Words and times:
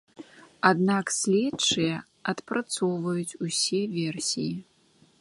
Аднак 0.69 1.05
следчыя 1.17 1.95
адпрацоўваюць 2.33 3.37
усе 3.49 3.81
версіі. 4.01 4.53